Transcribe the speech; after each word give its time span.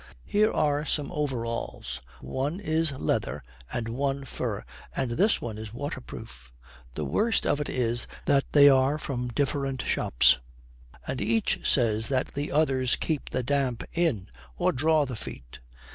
Here 0.25 0.51
are 0.51 0.83
some 0.83 1.11
overalls. 1.11 2.01
One 2.21 2.59
is 2.59 2.91
leather 2.93 3.43
and 3.71 3.87
one 3.89 4.25
fur, 4.25 4.65
and 4.95 5.11
this 5.11 5.39
one 5.43 5.59
is 5.59 5.75
waterproof. 5.75 6.51
The 6.95 7.05
worst 7.05 7.45
of 7.45 7.61
it 7.61 7.69
is 7.69 8.07
that 8.25 8.45
they 8.51 8.67
are 8.67 8.97
from 8.97 9.27
different 9.27 9.83
shops, 9.83 10.39
and 11.05 11.21
each 11.21 11.59
says 11.71 12.07
that 12.09 12.33
the 12.33 12.51
others 12.51 12.95
keep 12.95 13.29
the 13.29 13.43
damp 13.43 13.83
in, 13.93 14.27
or 14.57 14.71
draw 14.71 15.05
the 15.05 15.15
feet. 15.15 15.59